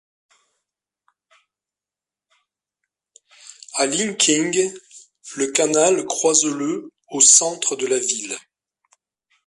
[3.75, 4.73] À Linqing,
[5.35, 8.35] le canal croise le au centre de la ville.